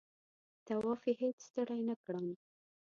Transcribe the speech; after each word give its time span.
طواف 0.65 1.01
یې 1.09 1.13
هېڅ 1.21 1.37
ستړی 1.47 1.79
نه 1.89 1.95
کړم. 2.03 2.27